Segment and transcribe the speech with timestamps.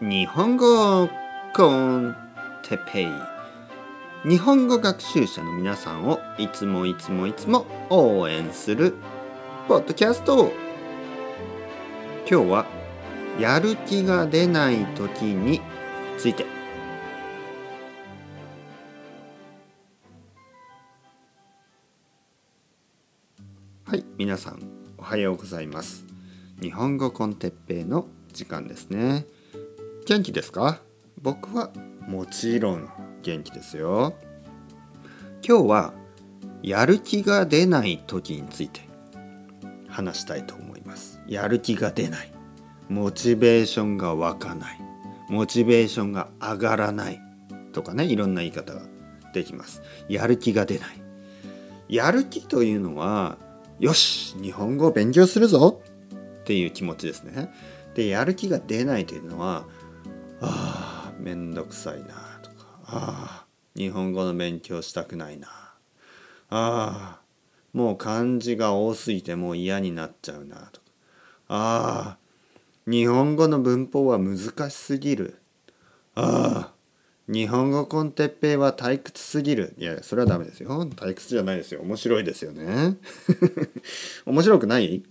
[0.00, 1.08] 日本語
[1.54, 2.16] コン
[2.64, 3.08] テペイ。
[4.28, 8.94] 日本語学習者の皆さんをいつもいつもいつも応援する
[9.68, 10.50] ポッドキャスト。
[12.28, 12.66] 今日は
[13.38, 15.60] やる気が出ない時に
[16.18, 16.44] ついて。
[23.84, 24.60] はい皆さん
[24.98, 26.04] おはようございます。
[26.60, 29.24] 日本語コンテッペイの時間ですね。
[30.06, 30.80] 元気ですか？
[31.22, 31.70] 僕は
[32.06, 32.90] もちろん
[33.22, 34.12] 元気ですよ。
[35.42, 35.94] 今日は
[36.62, 38.82] やる気が出ない時について
[39.88, 41.22] 話したいと思います。
[41.26, 42.30] やる気が出ない。
[42.90, 44.80] モチベーションが湧かない。
[45.30, 47.18] モチベーションが上がらない。
[47.72, 48.82] とかねいろんな言い方が
[49.32, 49.80] できます。
[50.10, 50.88] やる気が出ない。
[51.88, 53.38] やる気というのは
[53.78, 55.80] よし日本語を勉強するぞ
[56.42, 57.50] っていう気持ちですね。
[57.94, 59.64] でやる気が出ないというのは
[60.46, 62.06] ああめんどくさいな
[62.42, 62.66] とか。
[62.86, 65.48] ああ日本語の勉強したくないな。
[65.48, 65.72] あ
[66.50, 67.20] あ
[67.72, 70.86] もう漢字が多すぎてもう嫌になっちゃうなとか。
[71.48, 72.18] ああ
[72.86, 74.38] 日本語の文法は難
[74.70, 75.38] しすぎる。
[76.14, 76.74] ああ
[77.26, 79.74] 日本語コンテッペイは退屈すぎる。
[79.78, 80.86] いやそれはダメですよ。
[80.90, 81.80] 退屈じゃないですよ。
[81.80, 82.98] 面白いですよね。
[84.26, 85.02] 面白くない？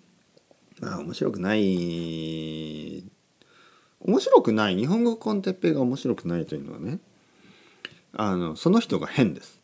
[0.81, 1.61] あ面白くない
[4.13, 6.99] 面白くない日本語コンテッペイが面白くないというのはね
[8.15, 9.59] あのその人が変です。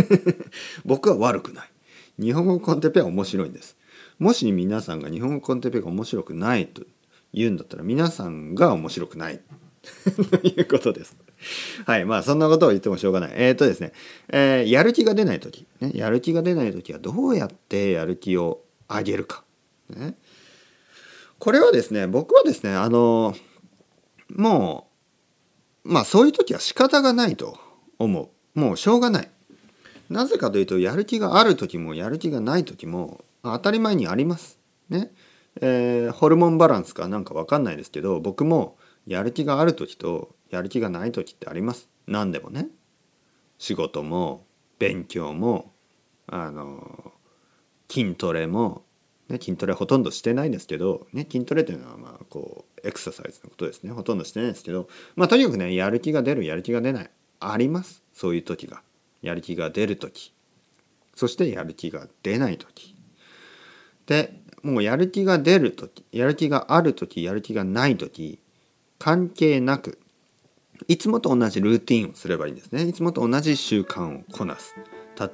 [0.86, 1.70] 僕は悪くない。
[2.18, 3.76] 日本語コンテッペイは面白いんです。
[4.18, 6.84] もし皆さんが日本語コンテッペイが面白くないと
[7.34, 9.42] 言うんだったら皆さんが面白くない。
[10.40, 11.14] ということです。
[11.84, 13.32] はいまあそんなことを言ってもしょうがない。
[13.34, 13.92] えっ、ー、とですね、
[14.30, 19.44] えー、やる気が出ない時、ね、やる気が出ない時はどうやってやる気を上げるか、
[19.90, 20.14] ね、
[21.38, 23.34] これはですね僕はですねあの
[24.30, 24.88] も
[25.84, 27.58] うまあそういう時は仕方がないと
[27.98, 28.60] 思う。
[28.60, 29.30] もうしょうがない。
[30.08, 34.58] なぜかというとやる気がある時もやる気がない時も当たり前にあります。
[34.88, 35.12] ね。
[35.60, 38.76] えー、ホルモンバランスかなんか分かんないですけど僕も
[39.06, 41.88] やる気がある時とやる気がない時ってあります。
[42.06, 42.68] 何でもね。
[43.58, 44.44] 仕事も
[44.78, 45.72] 勉強も
[46.26, 47.12] あの
[47.88, 48.85] 筋トレも
[49.28, 53.92] ね、筋トレほとんどしてないですけど、ね、筋トレというのはまあこうエクササイズのことですね。
[53.92, 57.10] ほとんどしてないですけど、まあ、とにかくねやる気が出るやる気が出ない
[57.40, 58.02] あります。
[58.12, 58.82] そういう時が。
[59.22, 60.32] やる気が出る時。
[61.14, 62.94] そしてやる気が出ない時。
[64.06, 68.38] でもうやる気が出る時やる気がある時やる気がない時
[68.98, 69.98] 関係なく
[70.86, 72.82] いつもと同じルーティンをすればいいんですね。
[72.82, 74.74] いつもと同じ習慣をこなす。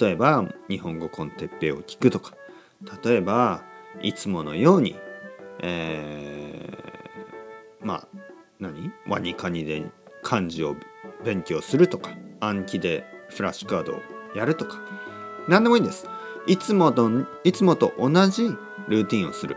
[0.00, 2.34] 例えば日本語コンテッペイを聞くとか。
[3.04, 3.62] 例えば
[4.02, 4.96] いつものように、
[5.62, 8.08] えー、まあ
[8.60, 8.92] 何？
[9.08, 9.84] ワニカニで
[10.22, 10.76] 漢字を
[11.24, 14.00] 勉強するとか暗記でフラッシュカードを
[14.34, 14.80] やるとか
[15.48, 16.06] 何でもいいんです。
[16.46, 17.10] いつもと
[17.44, 18.48] いつもと同じ
[18.88, 19.56] ルーティンをする。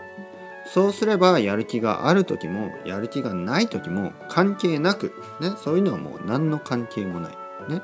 [0.68, 7.38] そうすればやる気がある時もやる気がない時も関係なく、ね、そういうのはもう何の関係もない、
[7.70, 7.82] ね。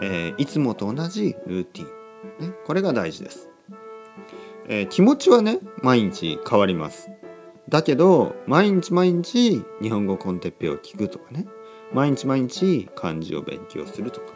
[0.00, 3.50] えー、いつもと同じルーティン、ね、これが大事です。
[4.68, 7.10] えー、気持ちはね毎日変わります。
[7.68, 11.46] だけど毎日毎日日本語コンテッペを聞くとかね。
[11.92, 14.26] 毎日毎日漢字を勉強するとか。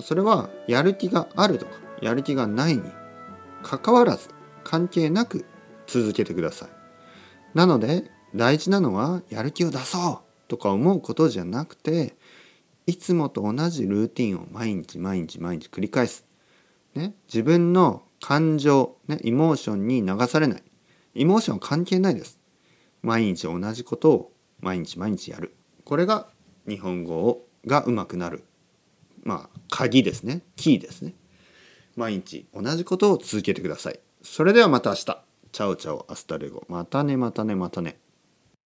[0.00, 2.82] それはやる気があるとかやる気がないに
[3.62, 4.28] かかわらず
[4.62, 5.44] 関係なく
[5.86, 6.68] 続けてください。
[7.54, 12.14] なので大事なのはやる気を出そうとか思うことじゃなくて
[12.86, 16.24] いつもと同じルーティンを毎日毎日毎日繰り返す、
[16.94, 20.62] ね、自分の感情、ね、イモーションに流されない。
[21.14, 22.38] イモーションは関係ないです。
[23.02, 25.54] 毎日同じことを毎日毎日やる。
[25.84, 26.28] これが
[26.68, 28.44] 日本語がうまくなる。
[29.22, 30.42] まあ、鍵ですね。
[30.56, 31.14] キーですね。
[31.96, 34.00] 毎日同じことを続けてください。
[34.22, 35.24] それではまた明日。
[35.50, 36.64] Chao chao hasta luego。
[36.68, 37.98] またねまたねまたね。